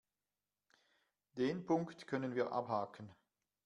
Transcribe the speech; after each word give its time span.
Den 1.37 1.63
Punkt 1.63 2.07
können 2.07 2.33
wir 2.33 2.51
abhaken. 2.51 3.11